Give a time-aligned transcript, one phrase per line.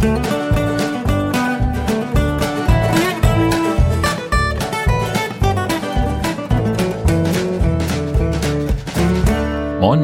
[0.00, 0.14] Moin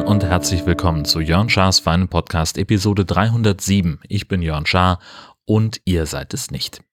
[0.01, 3.99] und herzlich willkommen zu Jörn Schars Feinen Podcast Episode 307.
[4.07, 4.99] Ich bin Jörn Schaar
[5.45, 6.83] und ihr seid es nicht.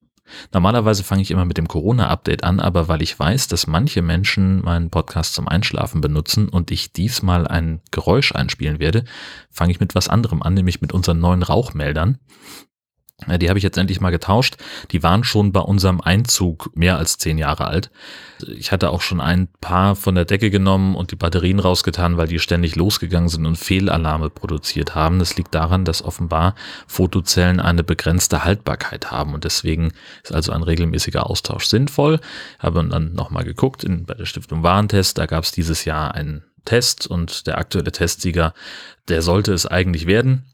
[0.55, 4.63] Normalerweise fange ich immer mit dem Corona-Update an, aber weil ich weiß, dass manche Menschen
[4.63, 9.05] meinen Podcast zum Einschlafen benutzen und ich diesmal ein Geräusch einspielen werde,
[9.51, 12.19] fange ich mit was anderem an, nämlich mit unseren neuen Rauchmeldern.
[13.27, 14.57] Die habe ich jetzt endlich mal getauscht.
[14.91, 17.91] Die waren schon bei unserem Einzug mehr als zehn Jahre alt.
[18.59, 22.27] Ich hatte auch schon ein paar von der Decke genommen und die Batterien rausgetan, weil
[22.27, 25.21] die ständig losgegangen sind und Fehlalarme produziert haben.
[25.21, 26.57] Das liegt daran, dass offenbar
[26.89, 29.93] Fotozellen eine begrenzte Haltbarkeit haben und deswegen
[30.25, 32.19] ist also ein regelmäßiger Austausch sinnvoll.
[32.59, 35.19] Habe dann nochmal geguckt in, bei der Stiftung Warentest.
[35.19, 38.55] Da gab es dieses Jahr einen Test und der aktuelle Testsieger,
[39.09, 40.45] der sollte es eigentlich werden.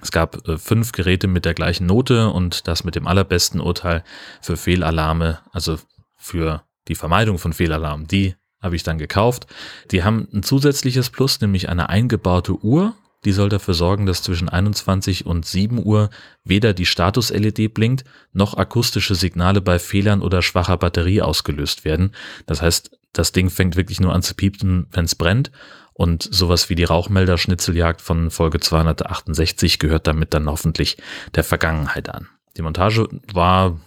[0.00, 4.04] Es gab äh, fünf Geräte mit der gleichen Note und das mit dem allerbesten Urteil
[4.40, 5.78] für Fehlalarme, also
[6.16, 8.06] für die Vermeidung von Fehlalarmen.
[8.06, 9.46] Die habe ich dann gekauft.
[9.90, 12.94] Die haben ein zusätzliches Plus, nämlich eine eingebaute Uhr.
[13.24, 16.10] Die soll dafür sorgen, dass zwischen 21 und 7 Uhr
[16.44, 22.12] weder die Status-LED blinkt, noch akustische Signale bei Fehlern oder schwacher Batterie ausgelöst werden.
[22.46, 25.50] Das heißt, das Ding fängt wirklich nur an zu piepen, wenn es brennt
[25.96, 30.98] und sowas wie die Rauchmelder-Schnitzeljagd von Folge 268 gehört damit dann hoffentlich
[31.34, 32.28] der Vergangenheit an.
[32.58, 33.80] Die Montage war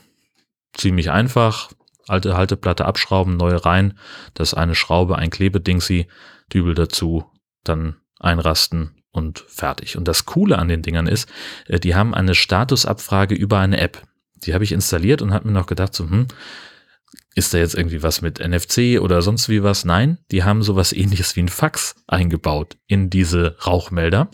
[0.74, 1.72] ziemlich einfach.
[2.08, 3.94] Alte Halteplatte abschrauben, neue rein.
[4.34, 6.08] Das eine Schraube, ein Klebedingsi,
[6.52, 7.30] Dübel dazu,
[7.64, 9.96] dann einrasten und fertig.
[9.96, 11.30] Und das Coole an den Dingern ist,
[11.68, 14.02] äh, die haben eine Statusabfrage über eine App.
[14.34, 16.28] Die habe ich installiert und habe mir noch gedacht, so, hm,
[17.36, 19.86] ist da jetzt irgendwie was mit NFC oder sonst wie was?
[19.86, 24.30] Nein, die haben sowas ähnliches wie ein Fax eingebaut in diese Rauchmelder.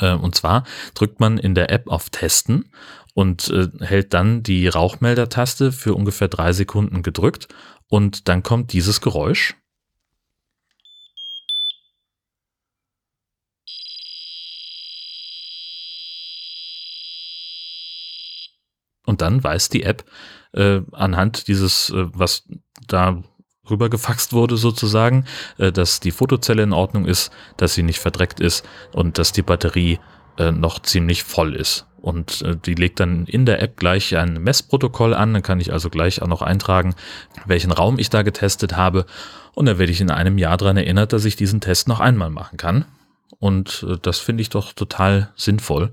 [0.00, 2.70] Äh, und zwar drückt man in der App auf Testen
[3.14, 7.48] und äh, hält dann die Rauchmelder-Taste für ungefähr drei Sekunden gedrückt
[7.88, 9.54] und dann kommt dieses Geräusch.
[19.14, 20.04] Und dann weiß die App,
[20.54, 22.42] äh, anhand dieses, äh, was
[22.88, 23.22] da
[23.70, 25.24] rübergefaxt wurde sozusagen,
[25.56, 29.42] äh, dass die Fotozelle in Ordnung ist, dass sie nicht verdreckt ist und dass die
[29.42, 30.00] Batterie
[30.36, 31.86] äh, noch ziemlich voll ist.
[32.00, 35.32] Und äh, die legt dann in der App gleich ein Messprotokoll an.
[35.32, 36.96] Dann kann ich also gleich auch noch eintragen,
[37.46, 39.06] welchen Raum ich da getestet habe.
[39.54, 42.30] Und dann werde ich in einem Jahr daran erinnert, dass ich diesen Test noch einmal
[42.30, 42.84] machen kann.
[43.38, 45.92] Und äh, das finde ich doch total sinnvoll.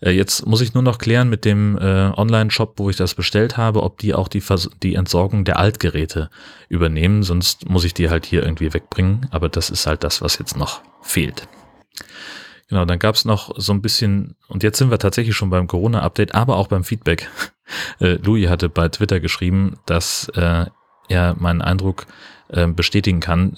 [0.00, 3.56] Äh, jetzt muss ich nur noch klären mit dem äh, Online-Shop, wo ich das bestellt
[3.56, 6.30] habe, ob die auch die, Vers die Entsorgung der Altgeräte
[6.68, 7.22] übernehmen.
[7.22, 9.26] Sonst muss ich die halt hier irgendwie wegbringen.
[9.30, 11.48] Aber das ist halt das, was jetzt noch fehlt.
[12.68, 15.66] Genau, dann gab es noch so ein bisschen, und jetzt sind wir tatsächlich schon beim
[15.66, 17.28] Corona-Update, aber auch beim Feedback.
[17.98, 20.70] Louis hatte bei Twitter geschrieben, dass er
[21.08, 22.06] meinen Eindruck
[22.48, 23.56] bestätigen kann,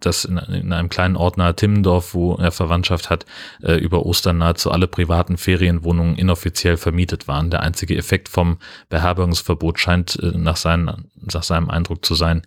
[0.00, 3.26] dass in, in einem kleinen Ort nahe Timmendorf, wo er Verwandtschaft hat,
[3.62, 7.50] äh, über Ostern nahezu alle privaten Ferienwohnungen inoffiziell vermietet waren.
[7.50, 12.42] Der einzige Effekt vom Beherbergungsverbot scheint äh, nach, seinen, nach seinem Eindruck zu sein,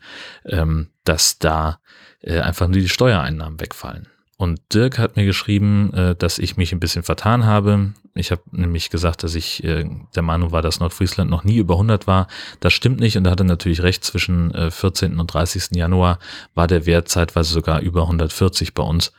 [0.46, 1.80] ähm, dass da
[2.22, 4.11] äh, einfach nur die Steuereinnahmen wegfallen.
[4.42, 7.94] Und Dirk hat mir geschrieben, äh, dass ich mich ein bisschen vertan habe.
[8.16, 11.76] Ich habe nämlich gesagt, dass ich äh, der Meinung war, dass Nordfriesland noch nie über
[11.76, 12.26] 100 war.
[12.60, 14.04] Das stimmt nicht und da hat er natürlich recht.
[14.04, 15.14] Zwischen 14.
[15.14, 15.76] Äh, und 30.
[15.76, 16.18] Januar
[16.56, 19.14] war der Wert zeitweise sogar über 140 bei uns.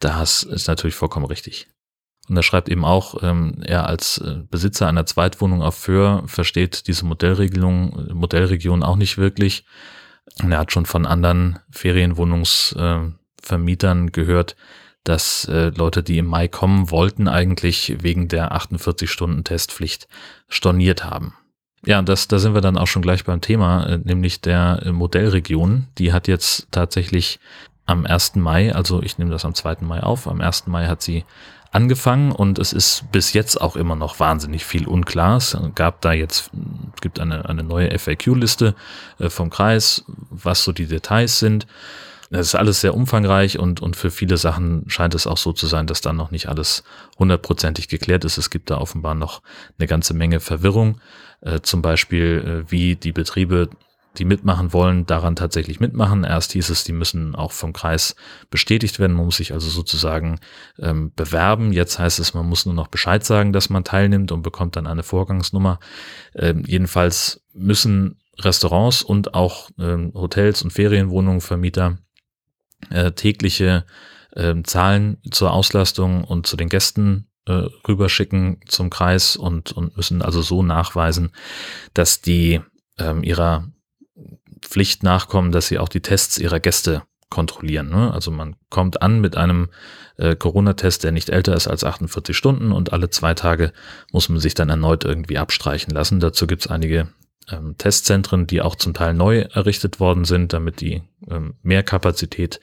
[0.00, 1.68] Das ist natürlich vollkommen richtig.
[2.28, 4.20] Und er schreibt eben auch, ähm, er als
[4.50, 9.66] Besitzer einer Zweitwohnung auf Föhr versteht diese Modellregelung, Modellregion auch nicht wirklich.
[10.42, 12.74] Und er hat schon von anderen Ferienwohnungs
[13.44, 14.56] Vermietern gehört,
[15.04, 20.08] dass äh, Leute, die im Mai kommen wollten, eigentlich wegen der 48-Stunden-Testpflicht
[20.48, 21.34] storniert haben.
[21.84, 24.92] Ja, das, da sind wir dann auch schon gleich beim Thema, äh, nämlich der äh,
[24.92, 25.88] Modellregion.
[25.98, 27.38] Die hat jetzt tatsächlich
[27.84, 28.36] am 1.
[28.36, 29.78] Mai, also ich nehme das am 2.
[29.80, 30.66] Mai auf, am 1.
[30.66, 31.24] Mai hat sie
[31.70, 35.36] angefangen und es ist bis jetzt auch immer noch wahnsinnig viel unklar.
[35.36, 36.50] Es gab da jetzt,
[37.00, 38.74] gibt eine, eine neue FAQ-Liste
[39.18, 41.66] äh, vom Kreis, was so die Details sind.
[42.34, 45.68] Das ist alles sehr umfangreich und, und für viele Sachen scheint es auch so zu
[45.68, 46.82] sein, dass dann noch nicht alles
[47.16, 48.38] hundertprozentig geklärt ist.
[48.38, 49.40] Es gibt da offenbar noch
[49.78, 51.00] eine ganze Menge Verwirrung.
[51.42, 53.70] Äh, zum Beispiel, äh, wie die Betriebe,
[54.18, 56.24] die mitmachen wollen, daran tatsächlich mitmachen.
[56.24, 58.16] Erst hieß es, die müssen auch vom Kreis
[58.50, 59.16] bestätigt werden.
[59.16, 60.40] Man muss sich also sozusagen
[60.80, 61.72] ähm, bewerben.
[61.72, 64.88] Jetzt heißt es, man muss nur noch Bescheid sagen, dass man teilnimmt und bekommt dann
[64.88, 65.78] eine Vorgangsnummer.
[66.34, 71.98] Ähm, jedenfalls müssen Restaurants und auch ähm, Hotels und Ferienwohnungen, Vermieter
[72.90, 73.84] äh, tägliche
[74.32, 80.22] äh, Zahlen zur Auslastung und zu den Gästen äh, rüberschicken zum Kreis und, und müssen
[80.22, 81.30] also so nachweisen,
[81.92, 82.60] dass die
[82.98, 83.68] ähm, ihrer
[84.60, 87.90] Pflicht nachkommen, dass sie auch die Tests ihrer Gäste kontrollieren.
[87.90, 88.12] Ne?
[88.12, 89.68] Also man kommt an mit einem
[90.16, 93.72] äh, Corona-Test, der nicht älter ist als 48 Stunden und alle zwei Tage
[94.12, 96.20] muss man sich dann erneut irgendwie abstreichen lassen.
[96.20, 97.08] Dazu gibt es einige
[97.50, 102.60] ähm, Testzentren, die auch zum Teil neu errichtet worden sind, damit die ähm, mehr Kapazität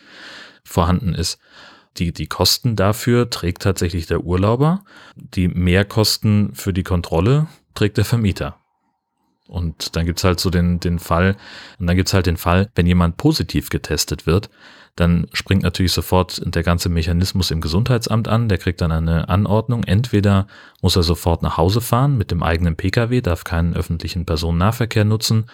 [0.63, 1.39] vorhanden ist.
[1.97, 4.83] Die, die Kosten dafür trägt tatsächlich der Urlauber.
[5.15, 8.57] Die Mehrkosten für die Kontrolle trägt der Vermieter.
[9.47, 11.35] Und dann gibt's halt so den, den Fall,
[11.77, 14.49] und dann gibt's halt den Fall, wenn jemand positiv getestet wird,
[14.95, 19.83] dann springt natürlich sofort der ganze Mechanismus im Gesundheitsamt an, der kriegt dann eine Anordnung.
[19.83, 20.47] Entweder
[20.81, 25.45] muss er sofort nach Hause fahren mit dem eigenen Pkw, darf keinen öffentlichen Personennahverkehr nutzen,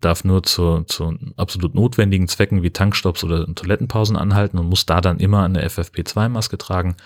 [0.00, 5.00] darf nur zu, zu absolut notwendigen Zwecken wie Tankstops oder Toilettenpausen anhalten und muss da
[5.00, 6.96] dann immer eine FFP2-Maske tragen.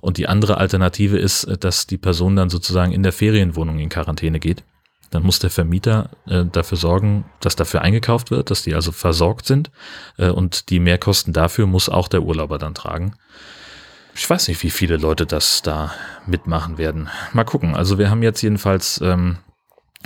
[0.00, 4.38] Und die andere Alternative ist, dass die Person dann sozusagen in der Ferienwohnung in Quarantäne
[4.38, 4.62] geht
[5.10, 9.46] dann muss der Vermieter äh, dafür sorgen, dass dafür eingekauft wird, dass die also versorgt
[9.46, 9.70] sind.
[10.16, 13.14] Äh, und die Mehrkosten dafür muss auch der Urlauber dann tragen.
[14.14, 15.92] Ich weiß nicht, wie viele Leute das da
[16.26, 17.08] mitmachen werden.
[17.32, 17.74] Mal gucken.
[17.74, 19.38] Also wir haben jetzt jedenfalls ähm,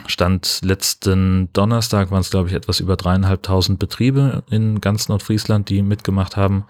[0.07, 5.83] Stand letzten Donnerstag waren es, glaube ich, etwas über dreieinhalbtausend Betriebe in ganz Nordfriesland, die
[5.83, 6.65] mitgemacht haben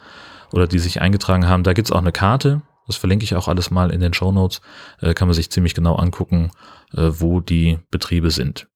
[0.52, 1.62] oder die sich eingetragen haben.
[1.62, 2.62] Da gibt's auch eine Karte.
[2.86, 4.60] Das verlinke ich auch alles mal in den Show Notes.
[5.00, 6.50] Äh, kann man sich ziemlich genau angucken,
[6.92, 8.68] äh, wo die Betriebe sind.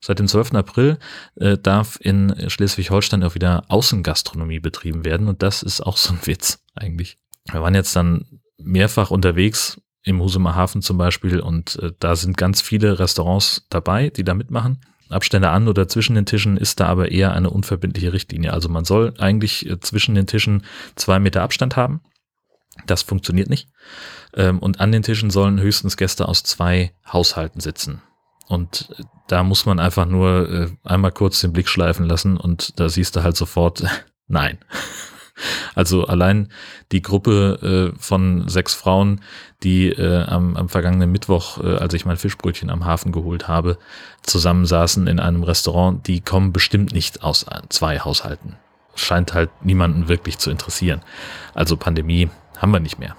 [0.00, 0.54] Seit dem 12.
[0.54, 0.98] April
[1.36, 6.26] äh, darf in Schleswig-Holstein auch wieder Außengastronomie betrieben werden und das ist auch so ein
[6.26, 7.18] Witz eigentlich.
[7.50, 12.36] Wir waren jetzt dann mehrfach unterwegs im Husumer Hafen zum Beispiel und äh, da sind
[12.36, 14.80] ganz viele Restaurants dabei, die da mitmachen.
[15.08, 18.52] Abstände an oder zwischen den Tischen ist da aber eher eine unverbindliche Richtlinie.
[18.52, 20.64] Also man soll eigentlich äh, zwischen den Tischen
[20.96, 22.00] zwei Meter Abstand haben.
[22.86, 23.68] Das funktioniert nicht.
[24.34, 28.00] Ähm, und an den Tischen sollen höchstens Gäste aus zwei Haushalten sitzen.
[28.48, 32.78] Und äh, da muss man einfach nur äh, einmal kurz den Blick schleifen lassen und
[32.80, 33.84] da siehst du halt sofort,
[34.26, 34.58] nein.
[35.74, 36.48] Also allein
[36.92, 39.20] die Gruppe äh, von sechs Frauen,
[39.62, 43.78] die äh, am, am vergangenen Mittwoch, äh, als ich mein Fischbrötchen am Hafen geholt habe,
[44.22, 48.56] zusammensaßen in einem Restaurant, die kommen bestimmt nicht aus zwei Haushalten.
[48.94, 51.00] Scheint halt niemanden wirklich zu interessieren.
[51.54, 52.28] Also Pandemie
[52.58, 53.16] haben wir nicht mehr.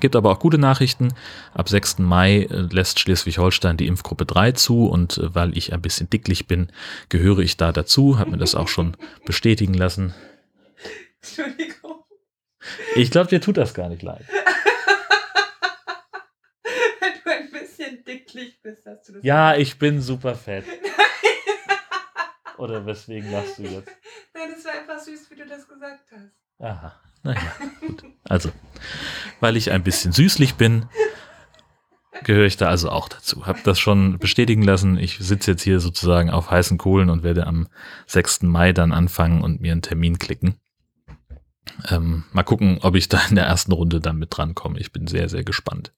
[0.00, 1.14] Gibt aber auch gute Nachrichten.
[1.54, 1.98] Ab 6.
[1.98, 6.46] Mai äh, lässt Schleswig-Holstein die Impfgruppe 3 zu und äh, weil ich ein bisschen dicklich
[6.46, 6.68] bin,
[7.08, 10.14] gehöre ich da dazu, habe mir das auch schon bestätigen lassen.
[11.26, 12.04] Entschuldigung.
[12.94, 14.24] Ich glaube, dir tut das gar nicht leid.
[17.00, 19.24] Wenn du ein bisschen dicklich bist, hast du das.
[19.24, 20.64] Ja, ich bin super fett.
[22.58, 23.90] Oder weswegen lachst du jetzt?
[24.34, 26.32] Nein, das war einfach süß, wie du das gesagt hast.
[26.58, 26.98] Aha.
[27.22, 28.04] Naja, gut.
[28.24, 28.50] Also,
[29.40, 30.86] weil ich ein bisschen süßlich bin,
[32.24, 33.46] gehöre ich da also auch dazu.
[33.46, 34.96] Hab das schon bestätigen lassen.
[34.98, 37.68] Ich sitze jetzt hier sozusagen auf heißen Kohlen und werde am
[38.06, 38.42] 6.
[38.42, 40.56] Mai dann anfangen und mir einen Termin klicken.
[41.90, 44.78] Ähm, mal gucken, ob ich da in der ersten Runde dann mit drankomme.
[44.78, 45.92] Ich bin sehr, sehr gespannt.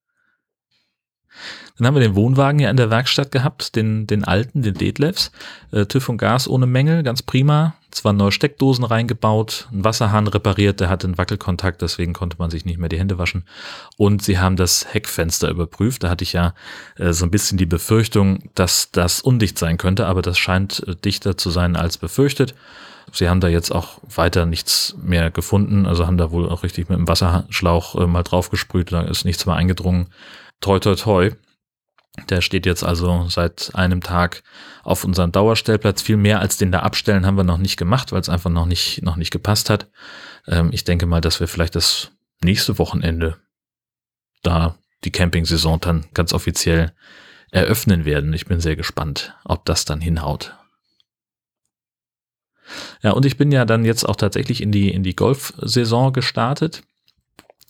[1.76, 5.31] Dann haben wir den Wohnwagen ja in der Werkstatt gehabt, den, den alten, den Detlefs.
[5.70, 7.75] Äh, TÜV und Gas ohne Mängel, ganz prima.
[7.91, 12.67] Zwar neue Steckdosen reingebaut, ein Wasserhahn repariert, der hatte einen Wackelkontakt, deswegen konnte man sich
[12.67, 13.44] nicht mehr die Hände waschen.
[13.97, 16.03] Und sie haben das Heckfenster überprüft.
[16.03, 16.55] Da hatte ich ja
[16.97, 20.97] äh, so ein bisschen die Befürchtung, dass das undicht sein könnte, aber das scheint äh,
[20.97, 22.54] dichter zu sein als befürchtet.
[23.12, 26.88] Sie haben da jetzt auch weiter nichts mehr gefunden, also haben da wohl auch richtig
[26.88, 30.09] mit dem Wasserschlauch äh, mal draufgesprüht, da ist nichts mehr eingedrungen
[30.61, 31.31] toi toi toi.
[32.31, 34.43] Der steht jetzt also seit einem Tag
[34.83, 36.03] auf unserem Dauerstellplatz.
[36.03, 38.67] Viel mehr als den da abstellen haben wir noch nicht gemacht, weil es einfach noch
[38.67, 39.88] nicht, noch nicht gepasst hat.
[40.49, 42.11] Ähm, ich denke mal, dass wir vielleicht das
[42.43, 43.37] nächste Wochenende
[44.43, 46.93] da die Camping-Saison dann ganz offiziell
[47.50, 48.33] eröffnen werden.
[48.33, 50.57] Ich bin sehr gespannt, ob das dann hinhaut.
[53.02, 56.82] Ja, und ich bin ja dann jetzt auch tatsächlich in die, in die Golf-Saison gestartet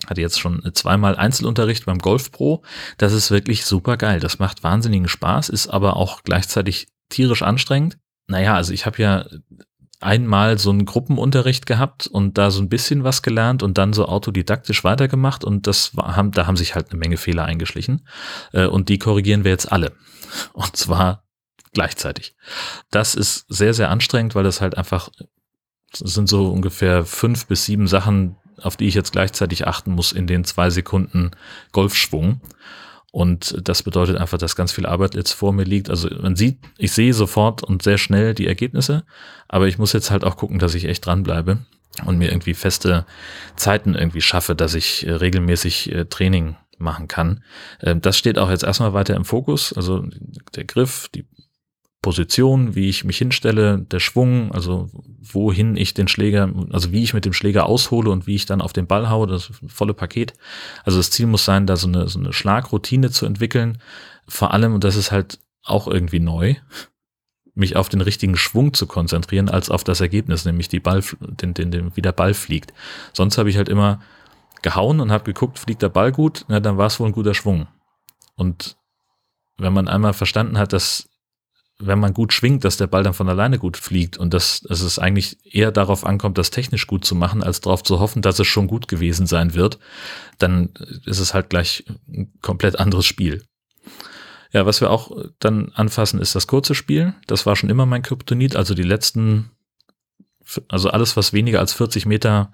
[0.06, 2.62] hatte jetzt schon zweimal Einzelunterricht beim Golf Pro.
[2.98, 4.20] Das ist wirklich super geil.
[4.20, 7.98] Das macht wahnsinnigen Spaß, ist aber auch gleichzeitig tierisch anstrengend.
[8.28, 9.26] Naja, also ich habe ja
[10.00, 14.06] einmal so einen Gruppenunterricht gehabt und da so ein bisschen was gelernt und dann so
[14.06, 18.06] autodidaktisch weitergemacht und das haben, da haben sich halt eine Menge Fehler eingeschlichen
[18.52, 19.92] äh, und die korrigieren wir jetzt alle.
[20.52, 21.24] Und zwar
[21.78, 22.34] gleichzeitig.
[22.90, 25.10] Das ist sehr, sehr anstrengend, weil das halt einfach
[25.92, 30.26] sind so ungefähr fünf bis sieben Sachen, auf die ich jetzt gleichzeitig achten muss in
[30.26, 31.30] den zwei Sekunden
[31.70, 32.40] Golfschwung.
[33.12, 35.88] Und das bedeutet einfach, dass ganz viel Arbeit jetzt vor mir liegt.
[35.88, 39.04] Also man sieht, ich sehe sofort und sehr schnell die Ergebnisse,
[39.46, 41.58] aber ich muss jetzt halt auch gucken, dass ich echt dranbleibe
[42.06, 43.06] und mir irgendwie feste
[43.54, 47.42] Zeiten irgendwie schaffe, dass ich äh, regelmäßig äh, Training machen kann.
[47.82, 49.72] Ähm, das steht auch jetzt erstmal weiter im Fokus.
[49.72, 50.04] Also
[50.54, 51.26] der Griff, die
[52.00, 54.88] Position, wie ich mich hinstelle, der Schwung, also
[55.20, 58.60] wohin ich den Schläger, also wie ich mit dem Schläger aushole und wie ich dann
[58.60, 60.34] auf den Ball haue, das volle Paket.
[60.84, 63.78] Also das Ziel muss sein, da so eine, so eine Schlagroutine zu entwickeln.
[64.28, 66.54] Vor allem, und das ist halt auch irgendwie neu,
[67.54, 71.54] mich auf den richtigen Schwung zu konzentrieren, als auf das Ergebnis, nämlich die Ball, den,
[71.54, 72.72] den, den, wie der Ball fliegt.
[73.12, 74.00] Sonst habe ich halt immer
[74.62, 77.34] gehauen und habe geguckt, fliegt der Ball gut, na, dann war es wohl ein guter
[77.34, 77.66] Schwung.
[78.36, 78.76] Und
[79.56, 81.07] wenn man einmal verstanden hat, dass
[81.80, 84.80] wenn man gut schwingt, dass der Ball dann von alleine gut fliegt und dass, dass
[84.80, 88.38] es eigentlich eher darauf ankommt, das technisch gut zu machen, als darauf zu hoffen, dass
[88.40, 89.78] es schon gut gewesen sein wird,
[90.38, 90.70] dann
[91.06, 93.44] ist es halt gleich ein komplett anderes Spiel.
[94.50, 97.14] Ja, was wir auch dann anfassen, ist das kurze Spiel.
[97.26, 99.50] Das war schon immer mein Kryptonit, also die letzten,
[100.68, 102.50] also alles, was weniger als 40 Meter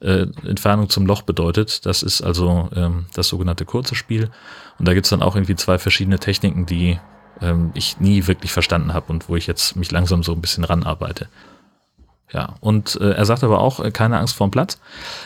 [0.00, 1.86] äh, Entfernung zum Loch bedeutet.
[1.86, 4.30] Das ist also ähm, das sogenannte kurze Spiel.
[4.78, 6.98] Und da gibt's dann auch irgendwie zwei verschiedene Techniken, die
[7.40, 10.64] ähm, ich nie wirklich verstanden habe und wo ich jetzt mich langsam so ein bisschen
[10.64, 11.28] ranarbeite.
[12.32, 14.80] Ja, und äh, er sagt aber auch, äh, keine Angst vorm Platz.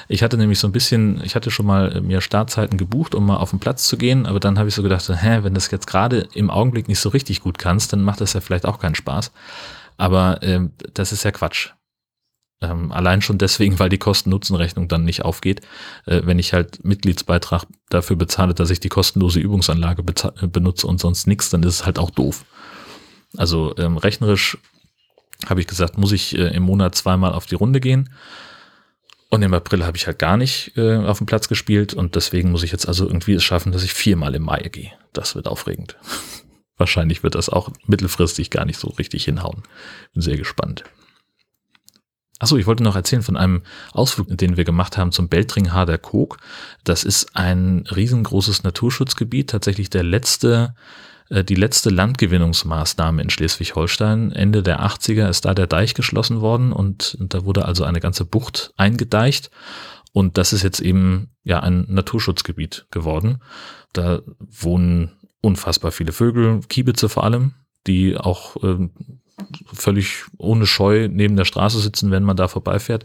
[0.09, 3.25] Ich hatte nämlich so ein bisschen, ich hatte schon mal äh, mir Startzeiten gebucht, um
[3.25, 5.71] mal auf den Platz zu gehen, aber dann habe ich so gedacht, hä, wenn das
[5.71, 8.79] jetzt gerade im Augenblick nicht so richtig gut kannst, dann macht das ja vielleicht auch
[8.79, 9.33] keinen Spaß.
[9.97, 10.61] Aber äh,
[10.93, 11.71] das ist ja Quatsch.
[12.61, 15.61] Ähm, allein schon deswegen, weil die Kosten-Nutzen-Rechnung dann nicht aufgeht.
[16.07, 20.99] Äh, wenn ich halt Mitgliedsbeitrag dafür bezahle, dass ich die kostenlose Übungsanlage äh, benutze und
[20.99, 22.45] sonst nichts, dann ist es halt auch doof.
[23.37, 24.59] Also ähm, rechnerisch
[25.47, 28.11] habe ich gesagt, muss ich äh, im Monat zweimal auf die Runde gehen.
[29.31, 32.51] Und im April habe ich halt gar nicht äh, auf dem Platz gespielt und deswegen
[32.51, 34.93] muss ich jetzt also irgendwie es schaffen, dass ich viermal im Mai gehe.
[35.13, 35.97] Das wird aufregend.
[36.79, 39.63] Wahrscheinlich wird das auch mittelfristig gar nicht so richtig hinhauen.
[40.15, 40.85] Bin sehr gespannt.
[42.39, 46.39] Achso, ich wollte noch erzählen von einem Ausflug, den wir gemacht haben zum Beltringharder Kog.
[46.85, 50.75] Das ist ein riesengroßes Naturschutzgebiet, tatsächlich der letzte,
[51.31, 54.31] äh, die letzte Landgewinnungsmaßnahme in Schleswig-Holstein.
[54.31, 58.01] Ende der 80er ist da der Deich geschlossen worden und, und da wurde also eine
[58.01, 59.51] ganze Bucht eingedeicht.
[60.13, 63.43] Und das ist jetzt eben ja ein Naturschutzgebiet geworden.
[63.93, 67.55] Da wohnen unfassbar viele Vögel, Kiebitze vor allem,
[67.87, 68.89] die auch äh,
[69.79, 73.05] völlig ohne Scheu neben der Straße sitzen, wenn man da vorbeifährt.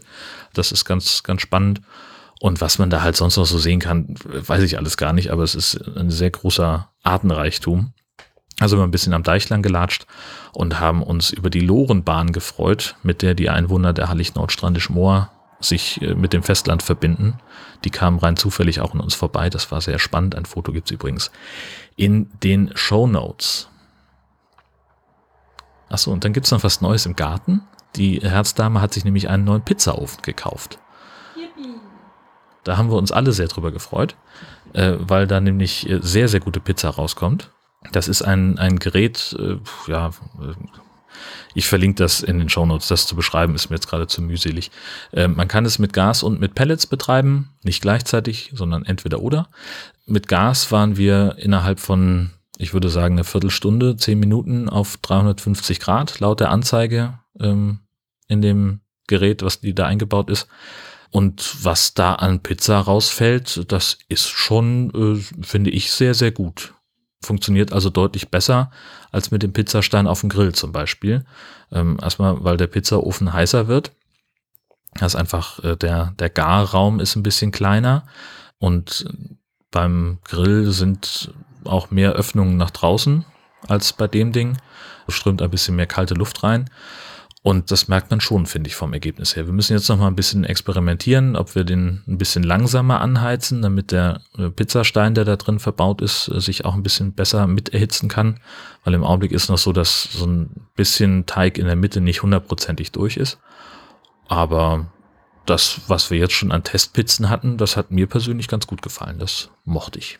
[0.52, 1.80] Das ist ganz, ganz spannend.
[2.40, 5.30] Und was man da halt sonst noch so sehen kann, weiß ich alles gar nicht,
[5.30, 7.92] aber es ist ein sehr großer Artenreichtum.
[8.60, 10.06] Also wir haben ein bisschen am Deich lang gelatscht
[10.52, 16.14] und haben uns über die Lorenbahn gefreut, mit der die Einwohner der Hallig-Nordstrandisch-Moor sich äh,
[16.14, 17.38] mit dem Festland verbinden.
[17.84, 19.50] Die kamen rein zufällig auch an uns vorbei.
[19.50, 20.34] Das war sehr spannend.
[20.34, 21.30] Ein Foto gibt's übrigens
[21.96, 23.68] in den Show Notes.
[25.88, 27.62] Achso, und dann gibt's noch was Neues im Garten.
[27.96, 30.78] Die Herzdame hat sich nämlich einen neuen Pizzaofen gekauft.
[31.36, 31.74] Yippie.
[32.64, 34.16] Da haben wir uns alle sehr drüber gefreut,
[34.72, 37.50] äh, weil da nämlich äh, sehr, sehr gute Pizza rauskommt.
[37.92, 40.54] Das ist ein, ein Gerät, äh, ja, äh,
[41.54, 42.88] ich verlinke das in den Shownotes.
[42.88, 44.70] Das zu beschreiben ist mir jetzt gerade zu mühselig.
[45.12, 49.48] Äh, man kann es mit Gas und mit Pellets betreiben, nicht gleichzeitig, sondern entweder oder.
[50.06, 55.80] Mit Gas waren wir innerhalb von ich würde sagen, eine Viertelstunde, zehn Minuten auf 350
[55.80, 57.80] Grad laut der Anzeige ähm,
[58.28, 60.48] in dem Gerät, was die da eingebaut ist.
[61.10, 66.74] Und was da an Pizza rausfällt, das ist schon, äh, finde ich, sehr, sehr gut.
[67.22, 68.70] Funktioniert also deutlich besser
[69.12, 71.24] als mit dem Pizzastein auf dem Grill zum Beispiel.
[71.70, 73.92] Ähm, erstmal, weil der Pizzaofen heißer wird.
[74.94, 78.06] Das ist einfach, äh, der, der Garraum ist ein bisschen kleiner
[78.58, 79.06] und
[79.70, 81.32] beim Grill sind
[81.66, 83.24] auch mehr Öffnungen nach draußen
[83.68, 84.58] als bei dem Ding.
[85.06, 86.70] Es strömt ein bisschen mehr kalte Luft rein.
[87.42, 89.44] Und das merkt man schon, finde ich, vom Ergebnis her.
[89.44, 93.60] Wir müssen jetzt noch mal ein bisschen experimentieren, ob wir den ein bisschen langsamer anheizen,
[93.60, 97.46] damit der äh, Pizzastein, der da drin verbaut ist, äh, sich auch ein bisschen besser
[97.46, 98.40] mit erhitzen kann.
[98.82, 102.22] Weil im Augenblick ist noch so, dass so ein bisschen Teig in der Mitte nicht
[102.22, 103.38] hundertprozentig durch ist.
[104.26, 104.86] Aber
[105.44, 109.18] das, was wir jetzt schon an Testpizzen hatten, das hat mir persönlich ganz gut gefallen.
[109.18, 110.18] Das mochte ich.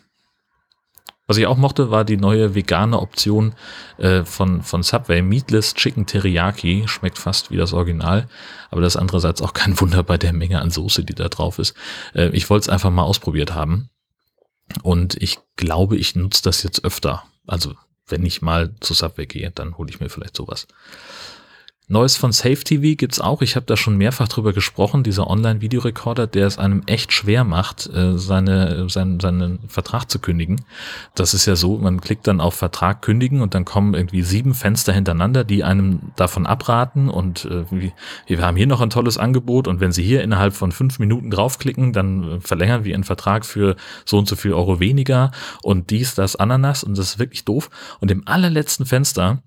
[1.26, 3.54] Was ich auch mochte, war die neue vegane Option
[3.96, 5.22] äh, von, von Subway.
[5.22, 6.84] Meatless Chicken Teriyaki.
[6.86, 8.28] Schmeckt fast wie das Original.
[8.70, 11.58] Aber das ist andererseits auch kein Wunder bei der Menge an Soße, die da drauf
[11.58, 11.74] ist.
[12.14, 13.88] Äh, ich wollte es einfach mal ausprobiert haben.
[14.82, 17.24] Und ich glaube, ich nutze das jetzt öfter.
[17.46, 17.74] Also
[18.06, 20.66] wenn ich mal zu Subway gehe, dann hole ich mir vielleicht sowas.
[21.86, 23.42] Neues von Safe TV gibt's auch.
[23.42, 25.02] Ich habe da schon mehrfach drüber gesprochen.
[25.02, 30.64] Dieser Online-Videorekorder, der es einem echt schwer macht, äh, seine, seinen, seinen Vertrag zu kündigen.
[31.14, 34.54] Das ist ja so, man klickt dann auf Vertrag kündigen und dann kommen irgendwie sieben
[34.54, 37.92] Fenster hintereinander, die einem davon abraten und äh,
[38.26, 41.30] wir haben hier noch ein tolles Angebot und wenn Sie hier innerhalb von fünf Minuten
[41.30, 43.76] draufklicken, dann verlängern wir Ihren Vertrag für
[44.06, 47.68] so und so viel Euro weniger und dies, das, Ananas und das ist wirklich doof.
[48.00, 49.42] Und im allerletzten Fenster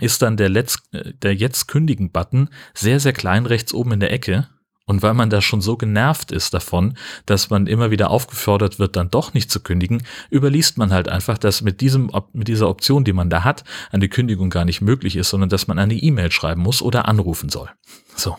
[0.00, 4.48] ist dann der, Letz, der Jetzt kündigen-Button sehr, sehr klein rechts oben in der Ecke.
[4.84, 8.96] Und weil man da schon so genervt ist davon, dass man immer wieder aufgefordert wird,
[8.96, 13.04] dann doch nicht zu kündigen, überliest man halt einfach, dass mit diesem, mit dieser Option,
[13.04, 16.30] die man da hat, eine Kündigung gar nicht möglich ist, sondern dass man eine E-Mail
[16.30, 17.68] schreiben muss oder anrufen soll.
[18.16, 18.38] So.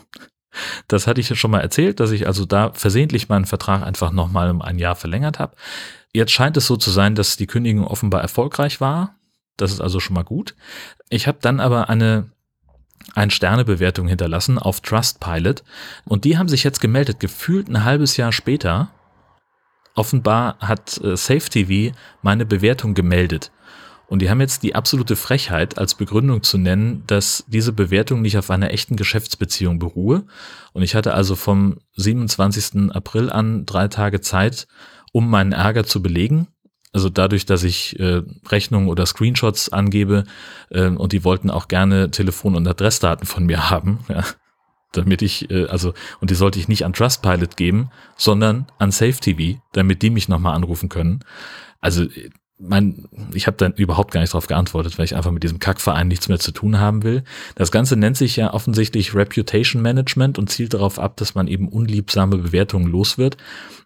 [0.88, 4.10] Das hatte ich ja schon mal erzählt, dass ich also da versehentlich meinen Vertrag einfach
[4.10, 5.54] nochmal um ein Jahr verlängert habe.
[6.12, 9.14] Jetzt scheint es so zu sein, dass die Kündigung offenbar erfolgreich war.
[9.60, 10.54] Das ist also schon mal gut.
[11.08, 12.30] Ich habe dann aber eine
[13.14, 15.64] ein Sternebewertung hinterlassen auf Trustpilot
[16.04, 18.90] und die haben sich jetzt gemeldet, gefühlt ein halbes Jahr später.
[19.94, 23.50] Offenbar hat äh, SafeTV meine Bewertung gemeldet.
[24.06, 28.36] Und die haben jetzt die absolute Frechheit als Begründung zu nennen, dass diese Bewertung nicht
[28.36, 30.24] auf einer echten Geschäftsbeziehung beruhe.
[30.72, 32.90] Und ich hatte also vom 27.
[32.92, 34.66] April an drei Tage Zeit,
[35.12, 36.48] um meinen Ärger zu belegen
[36.92, 40.24] also dadurch, dass ich äh, Rechnungen oder Screenshots angebe
[40.70, 44.24] äh, und die wollten auch gerne Telefon- und Adressdaten von mir haben, ja,
[44.92, 49.60] damit ich, äh, also, und die sollte ich nicht an Trustpilot geben, sondern an SafeTV,
[49.72, 51.24] damit die mich nochmal anrufen können.
[51.80, 52.06] Also
[52.60, 56.08] mein, ich habe dann überhaupt gar nicht darauf geantwortet, weil ich einfach mit diesem Kackverein
[56.08, 57.24] nichts mehr zu tun haben will.
[57.54, 61.68] Das Ganze nennt sich ja offensichtlich Reputation Management und zielt darauf ab, dass man eben
[61.68, 63.36] unliebsame Bewertungen los wird.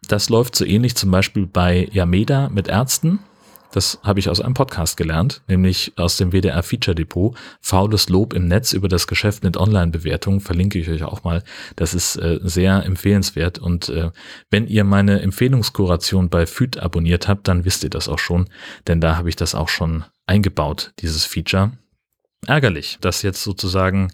[0.09, 3.21] Das läuft so ähnlich zum Beispiel bei Yameda mit Ärzten.
[3.75, 7.37] Das habe ich aus einem Podcast gelernt, nämlich aus dem WDR Feature Depot.
[7.61, 11.43] Faules Lob im Netz über das Geschäft mit Online-Bewertungen verlinke ich euch auch mal.
[11.75, 13.59] Das ist äh, sehr empfehlenswert.
[13.59, 14.12] Und äh,
[14.49, 18.49] wenn ihr meine Empfehlungskuration bei FÜD abonniert habt, dann wisst ihr das auch schon,
[18.87, 21.73] denn da habe ich das auch schon eingebaut, dieses Feature
[22.47, 24.12] ärgerlich, dass jetzt sozusagen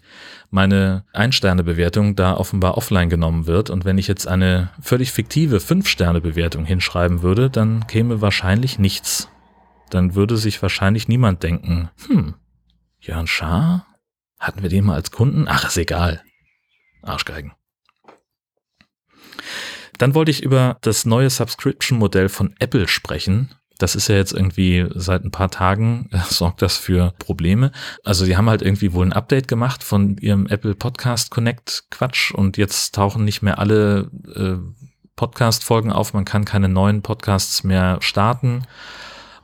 [0.49, 3.69] meine Ein-Sterne-Bewertung da offenbar offline genommen wird.
[3.69, 9.27] Und wenn ich jetzt eine völlig fiktive Fünf-Sterne-Bewertung hinschreiben würde, dann käme wahrscheinlich nichts
[9.93, 12.35] dann würde sich wahrscheinlich niemand denken, hm,
[12.99, 13.87] Jörn Schaar?
[14.39, 15.45] Hatten wir den mal als Kunden?
[15.47, 16.23] Ach, ist egal.
[17.03, 17.53] Arschgeigen.
[19.97, 23.53] Dann wollte ich über das neue Subscription-Modell von Apple sprechen.
[23.77, 27.71] Das ist ja jetzt irgendwie seit ein paar Tagen, äh, sorgt das für Probleme.
[28.03, 32.31] Also sie haben halt irgendwie wohl ein Update gemacht von ihrem Apple Podcast Connect Quatsch
[32.31, 34.57] und jetzt tauchen nicht mehr alle äh,
[35.15, 36.13] Podcast-Folgen auf.
[36.13, 38.63] Man kann keine neuen Podcasts mehr starten.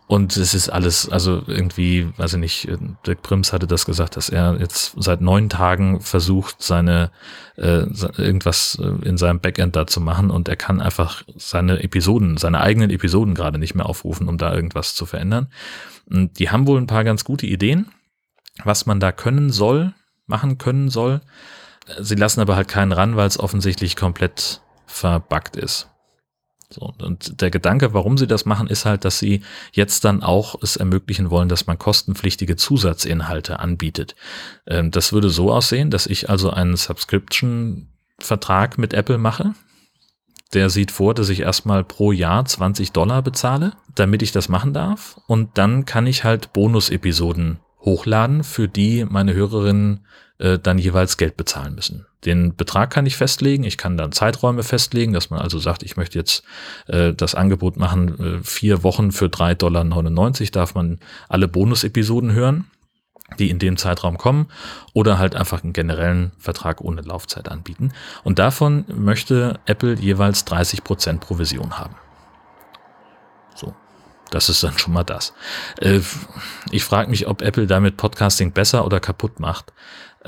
[0.08, 2.70] Und es ist alles, also irgendwie, weiß ich nicht,
[3.06, 7.12] Dirk Prims hatte das gesagt, dass er jetzt seit neun Tagen versucht, seine
[7.58, 7.86] äh,
[8.18, 12.62] irgendwas äh, in seinem Backend da zu machen und er kann einfach seine Episoden, seine
[12.62, 15.50] eigenen Episoden gerade nicht mehr aufrufen, um da irgendwas zu verändern.
[16.10, 17.88] Und die haben wohl ein paar ganz gute Ideen,
[18.64, 19.94] was man da können soll,
[20.26, 21.20] machen können soll.
[22.00, 25.90] Sie lassen aber halt keinen ran, weil es offensichtlich komplett verbuggt ist.
[26.70, 29.40] So, und der Gedanke, warum sie das machen, ist halt, dass sie
[29.72, 34.16] jetzt dann auch es ermöglichen wollen, dass man kostenpflichtige Zusatzinhalte anbietet.
[34.66, 39.54] Ähm, das würde so aussehen, dass ich also einen Subscription-Vertrag mit Apple mache.
[40.54, 44.74] Der sieht vor, dass ich erstmal pro Jahr 20 Dollar bezahle, damit ich das machen
[44.74, 45.22] darf.
[45.28, 50.06] Und dann kann ich halt Bonus-Episoden hochladen, für die meine Hörerinnen
[50.40, 52.06] äh, dann jeweils Geld bezahlen müssen.
[52.26, 55.98] Den Betrag kann ich festlegen, ich kann dann Zeiträume festlegen, dass man also sagt, ich
[55.98, 56.44] möchte jetzt
[56.88, 62.66] äh, das Angebot machen, äh, vier Wochen für 3,99 Dollar darf man alle Bonus-Episoden hören,
[63.40, 64.48] die in dem Zeitraum kommen,
[64.94, 67.92] oder halt einfach einen generellen Vertrag ohne Laufzeit anbieten.
[68.24, 71.96] Und davon möchte Apple jeweils 30 Prozent Provision haben.
[73.56, 73.74] So,
[74.32, 75.34] das ist dann schon mal das.
[75.80, 76.00] Äh,
[76.72, 79.74] ich frage mich, ob Apple damit Podcasting besser oder kaputt macht.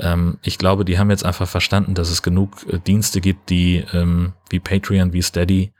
[0.00, 3.84] Ähm, ich glaube, die haben jetzt einfach verstanden, dass es genug äh, Dienste gibt, die
[3.92, 5.72] ähm, wie Patreon, wie Steady,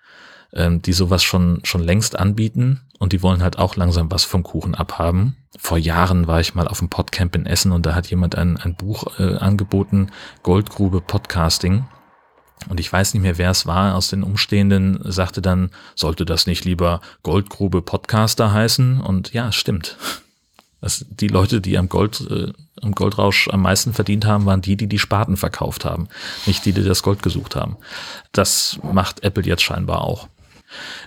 [0.53, 4.43] ähm, die sowas schon, schon längst anbieten und die wollen halt auch langsam was vom
[4.43, 5.37] Kuchen abhaben.
[5.59, 8.57] Vor Jahren war ich mal auf dem Podcamp in Essen und da hat jemand ein,
[8.57, 10.11] ein Buch äh, angeboten,
[10.43, 11.87] Goldgrube Podcasting.
[12.69, 16.47] Und ich weiß nicht mehr, wer es war aus den Umstehenden, sagte dann, sollte das
[16.47, 19.01] nicht lieber Goldgrube Podcaster heißen?
[19.01, 19.97] Und ja, stimmt.
[20.83, 24.77] Das, die Leute, die am Gold, äh, am Goldrausch am meisten verdient haben, waren die,
[24.77, 26.09] die die Spaten verkauft haben,
[26.47, 27.77] nicht die, die das Gold gesucht haben.
[28.33, 30.29] Das macht Apple jetzt scheinbar auch.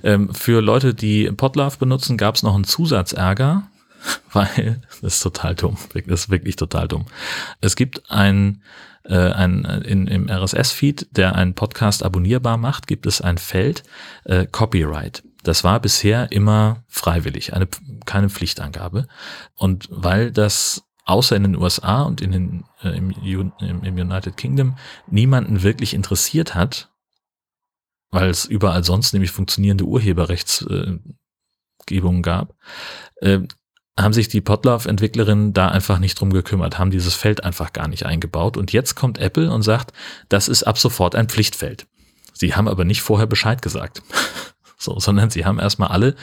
[0.03, 3.63] Ähm, für Leute, die Podlove benutzen, gab es noch einen Zusatzärger.
[4.33, 5.77] weil das ist total dumm.
[6.07, 7.05] Das ist wirklich total dumm.
[7.62, 8.62] Es gibt ein,
[9.03, 13.83] äh, ein in, im RSS-Feed, der einen Podcast abonnierbar macht, gibt es ein Feld
[14.25, 15.23] äh, Copyright.
[15.43, 17.67] Das war bisher immer freiwillig, eine,
[18.05, 19.07] keine Pflichtangabe.
[19.55, 23.11] Und weil das außer in den USA und in den, äh, im,
[23.59, 26.89] im, United Kingdom niemanden wirklich interessiert hat,
[28.11, 32.55] weil es überall sonst nämlich funktionierende Urheberrechtsgebungen gab,
[33.17, 33.39] äh,
[33.99, 38.05] haben sich die Podlove-Entwicklerinnen da einfach nicht drum gekümmert, haben dieses Feld einfach gar nicht
[38.05, 38.57] eingebaut.
[38.57, 39.93] Und jetzt kommt Apple und sagt,
[40.29, 41.85] das ist ab sofort ein Pflichtfeld.
[42.33, 44.01] Sie haben aber nicht vorher Bescheid gesagt.
[44.84, 46.15] So, sondern sie haben erstmal alle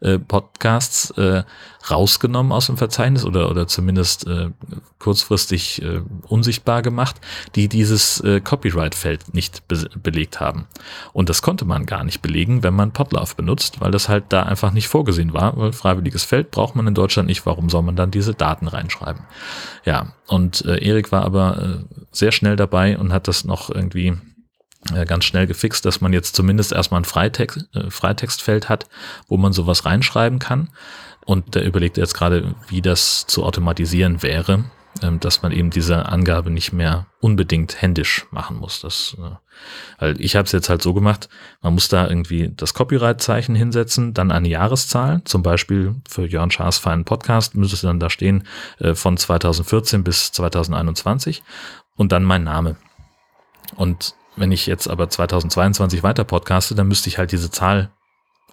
[0.00, 1.44] äh, Podcasts äh,
[1.88, 4.50] rausgenommen aus dem Verzeichnis oder, oder zumindest äh,
[4.98, 7.20] kurzfristig äh, unsichtbar gemacht,
[7.54, 10.66] die dieses äh, Copyright-Feld nicht be belegt haben.
[11.12, 14.42] Und das konnte man gar nicht belegen, wenn man Podlove benutzt, weil das halt da
[14.42, 17.46] einfach nicht vorgesehen war, weil freiwilliges Feld braucht man in Deutschland nicht.
[17.46, 19.22] Warum soll man dann diese Daten reinschreiben?
[19.84, 24.16] Ja, und äh, Erik war aber äh, sehr schnell dabei und hat das noch irgendwie
[25.06, 28.86] ganz schnell gefixt, dass man jetzt zumindest erstmal ein Freitext, äh, Freitextfeld hat,
[29.26, 30.70] wo man sowas reinschreiben kann.
[31.24, 34.64] Und der überlegt jetzt gerade, wie das zu automatisieren wäre,
[35.02, 38.80] ähm, dass man eben diese Angabe nicht mehr unbedingt händisch machen muss.
[38.80, 39.36] Das, äh,
[39.98, 41.28] weil ich habe es jetzt halt so gemacht,
[41.60, 46.78] man muss da irgendwie das Copyright-Zeichen hinsetzen, dann eine Jahreszahl, zum Beispiel für Jörn Schaas
[46.78, 48.44] feinen Podcast müsste es dann da stehen
[48.78, 51.42] äh, von 2014 bis 2021
[51.96, 52.76] und dann mein Name.
[53.76, 57.90] Und wenn ich jetzt aber 2022 weiter podcaste, dann müsste ich halt diese Zahl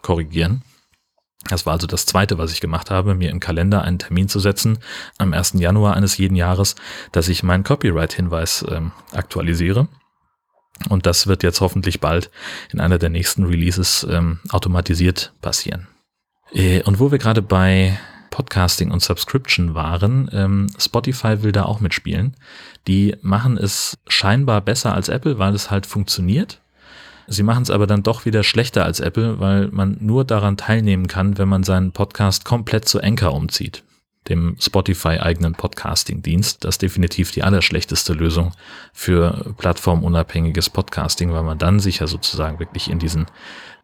[0.01, 0.63] korrigieren.
[1.47, 4.39] Das war also das zweite, was ich gemacht habe, mir im Kalender einen Termin zu
[4.39, 4.79] setzen,
[5.17, 5.53] am 1.
[5.55, 6.75] Januar eines jeden Jahres,
[7.11, 9.87] dass ich meinen Copyright-Hinweis ähm, aktualisiere.
[10.89, 12.31] Und das wird jetzt hoffentlich bald
[12.71, 15.87] in einer der nächsten Releases ähm, automatisiert passieren.
[16.51, 17.97] Äh, und wo wir gerade bei
[18.35, 20.29] Podcasting und Subscription waren.
[20.33, 22.35] Ähm, Spotify will da auch mitspielen.
[22.85, 26.59] Die machen es scheinbar besser als Apple, weil es halt funktioniert.
[27.27, 31.07] Sie machen es aber dann doch wieder schlechter als Apple, weil man nur daran teilnehmen
[31.07, 33.85] kann, wenn man seinen Podcast komplett zu Anchor umzieht,
[34.27, 36.65] dem Spotify-eigenen Podcasting-Dienst.
[36.65, 38.51] Das ist definitiv die allerschlechteste Lösung
[38.91, 43.27] für plattformunabhängiges Podcasting, weil man dann sich ja sozusagen wirklich in diesen,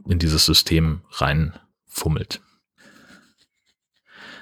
[0.05, 2.41] in dieses System reinfummelt.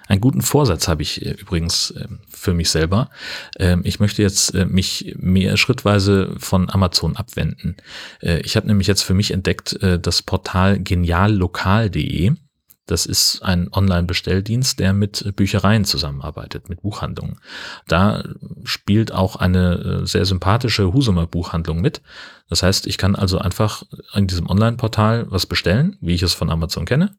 [0.10, 3.12] Einen guten Vorsatz habe ich äh, übrigens äh, für mich selber.
[3.60, 7.78] Ähm, ich möchte jetzt äh, mich mehr schrittweise von Amazon abwenden.
[8.22, 12.34] ich habe nämlich jetzt für mich entdeckt das Portal geniallokal.de.
[12.90, 17.40] Das ist ein Online-Bestelldienst, der mit Büchereien zusammenarbeitet, mit Buchhandlungen.
[17.88, 18.24] Da
[18.64, 22.02] spielt auch eine sehr sympathische Husumer Buchhandlung mit.
[22.50, 23.84] Das heißt, ich kann also einfach
[24.16, 27.16] in diesem Online-Portal was bestellen, wie ich es von Amazon kenne.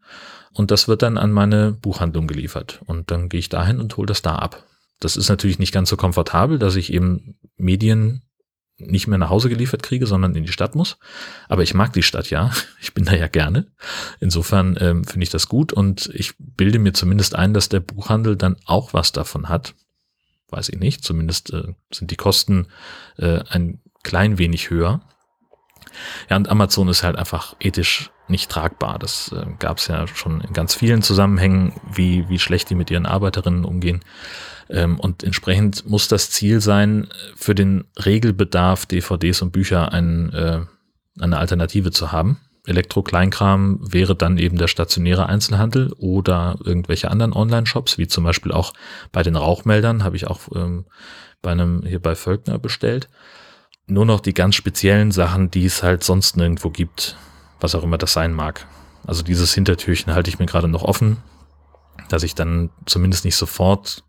[0.55, 2.81] Und das wird dann an meine Buchhandlung geliefert.
[2.87, 4.65] Und dann gehe ich dahin und hole das da ab.
[4.99, 8.23] Das ist natürlich nicht ganz so komfortabel, dass ich eben Medien
[8.81, 10.99] nicht mehr nach Hause geliefert kriege, sondern in die Stadt muss.
[11.49, 12.51] Aber ich mag die Stadt ja.
[12.81, 13.67] Ich bin da ja gerne.
[14.21, 18.37] Insofern ähm, finde ich das gut und ich bilde mir zumindest ein, dass der Buchhandel
[18.37, 19.75] dann auch was davon hat.
[20.49, 21.05] Weiß ich nicht.
[21.05, 22.67] Zumindest äh, sind die Kosten
[23.19, 25.03] äh, ein klein wenig höher.
[26.29, 28.99] Ja, und Amazon ist halt einfach ethisch nicht tragbar.
[28.99, 32.91] Das äh, gab es ja schon in ganz vielen Zusammenhängen, wie, wie schlecht die mit
[32.91, 34.01] ihren Arbeiterinnen umgehen.
[34.71, 40.61] Ähm, und entsprechend muss das Ziel sein, für den Regelbedarf DVDs und Bücher ein, äh,
[41.19, 42.39] eine Alternative zu haben.
[42.67, 48.73] Elektro-Kleinkram wäre dann eben der stationäre Einzelhandel oder irgendwelche anderen Online-Shops, wie zum Beispiel auch
[49.13, 50.85] bei den Rauchmeldern, habe ich auch ähm,
[51.43, 53.09] bei einem hier bei Völkner bestellt.
[53.87, 57.17] Nur noch die ganz speziellen Sachen, die es halt sonst nirgendwo gibt,
[57.61, 58.67] was auch immer das sein mag.
[59.07, 61.17] Also dieses Hintertürchen halte ich mir gerade noch offen,
[62.09, 64.05] dass ich dann zumindest nicht sofort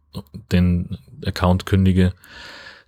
[0.51, 2.13] den Account kündige.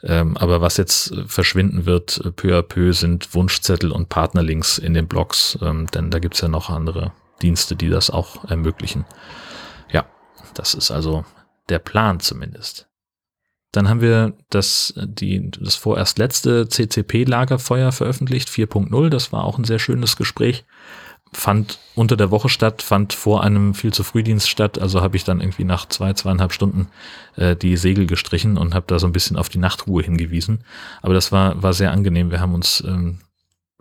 [0.03, 5.07] Ähm, aber was jetzt verschwinden wird, peu à peu, sind Wunschzettel und Partnerlinks in den
[5.07, 9.05] Blogs, ähm, denn da gibt's ja noch andere Dienste, die das auch ermöglichen.
[9.91, 10.05] Ja,
[10.55, 11.23] das ist also
[11.69, 12.89] der Plan zumindest.
[13.71, 19.09] Dann haben wir das, die, das vorerst letzte CCP-Lagerfeuer veröffentlicht, 4.0.
[19.09, 20.63] Das war auch ein sehr schönes Gespräch.
[21.33, 24.79] Fand unter der Woche statt, fand vor einem viel zu Frühdienst statt.
[24.79, 26.87] Also habe ich dann irgendwie nach zwei, zweieinhalb Stunden
[27.35, 30.63] äh, die Segel gestrichen und habe da so ein bisschen auf die Nachtruhe hingewiesen.
[31.01, 32.31] Aber das war, war sehr angenehm.
[32.31, 33.19] Wir haben uns ähm,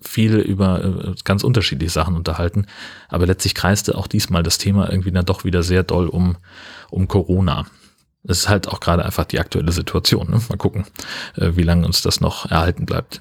[0.01, 2.67] viel über äh, ganz unterschiedliche Sachen unterhalten.
[3.09, 6.37] Aber letztlich kreiste auch diesmal das Thema irgendwie dann doch wieder sehr doll um,
[6.91, 7.67] um Corona.
[8.25, 10.31] Es ist halt auch gerade einfach die aktuelle Situation.
[10.31, 10.41] Ne?
[10.49, 10.85] Mal gucken,
[11.37, 13.21] äh, wie lange uns das noch erhalten bleibt.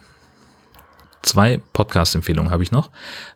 [1.22, 2.90] Zwei Podcast-Empfehlungen habe ich noch.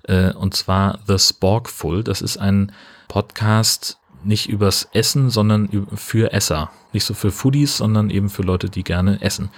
[0.04, 2.04] Äh, und zwar The Sporkful.
[2.04, 2.72] Das ist ein
[3.08, 6.72] Podcast, nicht übers Essen, sondern für Esser.
[6.94, 9.50] Nicht so für Foodies, sondern eben für Leute, die gerne essen.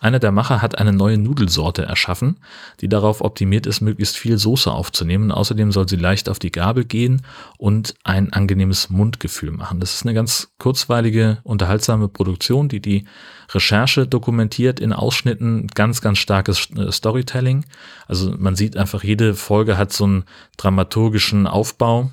[0.00, 2.38] Einer der Macher hat eine neue Nudelsorte erschaffen,
[2.80, 5.30] die darauf optimiert ist, möglichst viel Soße aufzunehmen.
[5.30, 7.22] Außerdem soll sie leicht auf die Gabel gehen
[7.58, 9.80] und ein angenehmes Mundgefühl machen.
[9.80, 13.04] Das ist eine ganz kurzweilige, unterhaltsame Produktion, die die
[13.50, 17.66] Recherche dokumentiert in Ausschnitten, ganz, ganz starkes äh, Storytelling.
[18.06, 20.24] Also man sieht einfach, jede Folge hat so einen
[20.56, 22.12] dramaturgischen Aufbau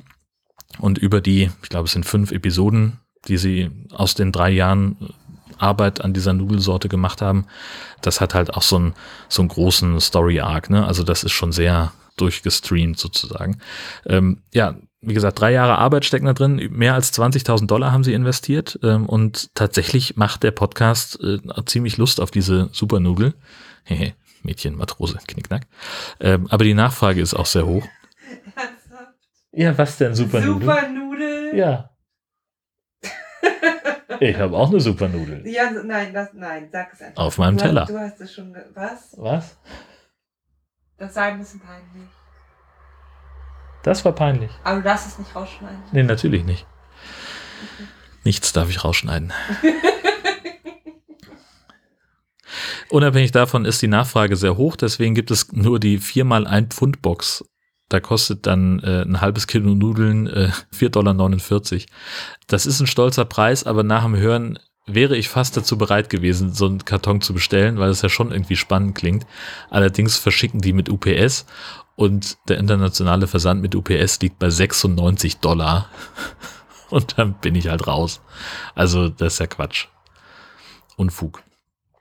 [0.79, 5.13] und über die, ich glaube, es sind fünf Episoden, die sie aus den drei Jahren
[5.57, 7.45] Arbeit an dieser Nudelsorte gemacht haben,
[8.01, 8.93] das hat halt auch so einen,
[9.29, 10.85] so einen großen Story-Arc, ne?
[10.85, 13.59] Also das ist schon sehr durchgestreamt sozusagen.
[14.05, 18.03] Ähm, ja, wie gesagt, drei Jahre Arbeit stecken da drin, mehr als 20.000 Dollar haben
[18.03, 23.33] sie investiert ähm, und tatsächlich macht der Podcast äh, ziemlich Lust auf diese Supernudel.
[24.45, 25.67] Mädchen, Matrose, Knickknack.
[26.19, 27.85] Ähm, aber die Nachfrage ist auch sehr hoch.
[29.55, 30.67] Ja, was denn Supernudel?
[30.67, 31.55] Supernudel?
[31.55, 31.89] Ja.
[34.21, 35.45] Ich habe auch eine Supernudel.
[35.45, 37.21] Ja, nein, das, nein, sag es einfach.
[37.21, 37.81] Auf meinem du Teller.
[37.81, 38.55] Hast, du hast es schon.
[38.73, 39.13] Was?
[39.17, 39.57] Was?
[40.97, 42.09] Das sei ein bisschen peinlich.
[43.83, 44.51] Das war peinlich.
[44.63, 45.81] Aber du darfst es nicht rausschneiden.
[45.91, 46.65] Nee, natürlich nicht.
[48.23, 49.33] Nichts darf ich rausschneiden.
[52.89, 57.43] Unabhängig davon ist die Nachfrage sehr hoch, deswegen gibt es nur die 4x1 Pfund Box
[57.89, 61.87] da kostet dann äh, ein halbes Kilo Nudeln äh, 4,49 Dollar.
[62.47, 66.53] Das ist ein stolzer Preis, aber nach dem Hören wäre ich fast dazu bereit gewesen,
[66.53, 69.25] so einen Karton zu bestellen, weil es ja schon irgendwie spannend klingt.
[69.69, 71.45] Allerdings verschicken die mit UPS
[71.95, 75.89] und der internationale Versand mit UPS liegt bei 96 Dollar.
[76.91, 78.21] Und dann bin ich halt raus.
[78.75, 79.87] Also das ist ja Quatsch.
[80.97, 81.41] Unfug.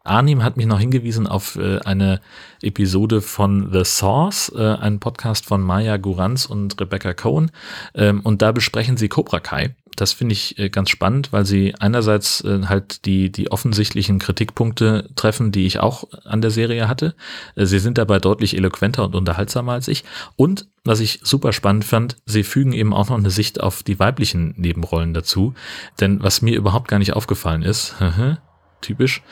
[0.05, 2.21] Arnim hat mich noch hingewiesen auf äh, eine
[2.63, 7.51] Episode von The Source, äh, ein Podcast von Maya Guranz und Rebecca Cohen.
[7.95, 9.75] Ähm, und da besprechen sie Cobra Kai.
[9.97, 15.09] Das finde ich äh, ganz spannend, weil sie einerseits äh, halt die, die offensichtlichen Kritikpunkte
[15.17, 17.15] treffen, die ich auch an der Serie hatte.
[17.55, 20.05] Äh, sie sind dabei deutlich eloquenter und unterhaltsamer als ich.
[20.37, 23.99] Und was ich super spannend fand, sie fügen eben auch noch eine Sicht auf die
[23.99, 25.55] weiblichen Nebenrollen dazu.
[26.01, 27.95] Denn was mir überhaupt gar nicht aufgefallen ist,
[28.85, 29.23] typisch.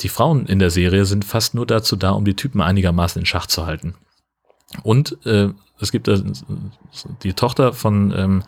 [0.00, 3.26] Die Frauen in der Serie sind fast nur dazu da, um die Typen einigermaßen in
[3.26, 3.94] Schach zu halten.
[4.82, 6.22] Und äh, es gibt äh,
[7.22, 8.42] die Tochter von, ähm,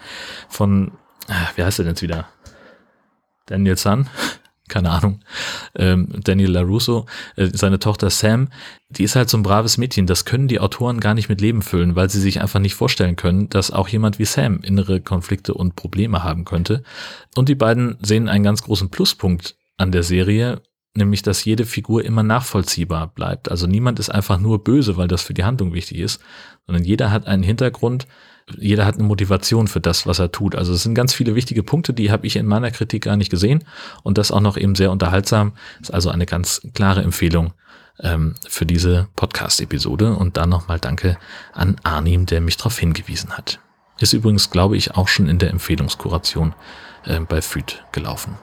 [0.48, 0.92] von,
[1.28, 2.28] äh, wie heißt er denn jetzt wieder?
[3.46, 4.08] Daniel Sun?
[4.68, 5.20] Keine Ahnung.
[5.74, 8.48] Ähm, Daniel LaRusso, äh, seine Tochter Sam,
[8.90, 10.06] die ist halt so ein braves Mädchen.
[10.06, 13.16] Das können die Autoren gar nicht mit Leben füllen, weil sie sich einfach nicht vorstellen
[13.16, 16.82] können, dass auch jemand wie Sam innere Konflikte und Probleme haben könnte.
[17.34, 20.60] Und die beiden sehen einen ganz großen Pluspunkt an der Serie,
[20.94, 23.50] nämlich dass jede Figur immer nachvollziehbar bleibt.
[23.50, 26.20] Also niemand ist einfach nur böse, weil das für die Handlung wichtig ist,
[26.66, 28.06] sondern jeder hat einen Hintergrund,
[28.56, 30.54] jeder hat eine Motivation für das, was er tut.
[30.54, 33.30] Also es sind ganz viele wichtige Punkte, die habe ich in meiner Kritik gar nicht
[33.30, 33.64] gesehen
[34.02, 35.52] und das auch noch eben sehr unterhaltsam.
[35.80, 37.52] Ist also eine ganz klare Empfehlung
[38.00, 41.18] ähm, für diese Podcast-Episode und dann nochmal Danke
[41.52, 43.60] an Arnim, der mich darauf hingewiesen hat.
[44.00, 46.54] Ist übrigens, glaube ich, auch schon in der Empfehlungskuration
[47.04, 48.38] äh, bei FÜD gelaufen.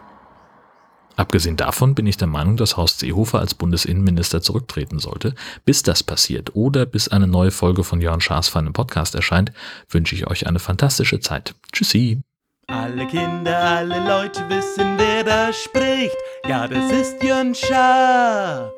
[1.15, 5.33] Abgesehen davon bin ich der Meinung, dass Horst Seehofer als Bundesinnenminister zurücktreten sollte.
[5.63, 9.51] Bis das passiert oder bis eine neue Folge von Jörn Schaas für einen Podcast erscheint,
[9.89, 11.55] wünsche ich euch eine fantastische Zeit.
[11.71, 12.21] Tschüssi!
[12.67, 16.15] Alle Kinder, alle Leute wissen, wer da spricht.
[16.47, 18.71] Ja, das ist Jörn Schaar.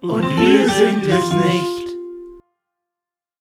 [0.00, 1.77] Und wir sind es nicht.